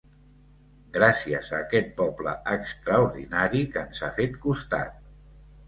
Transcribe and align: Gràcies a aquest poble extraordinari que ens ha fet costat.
Gràcies 0.95 1.49
a 1.51 1.59
aquest 1.65 1.91
poble 1.99 2.35
extraordinari 2.55 3.63
que 3.77 3.85
ens 3.87 4.03
ha 4.03 4.13
fet 4.19 4.43
costat. 4.51 5.01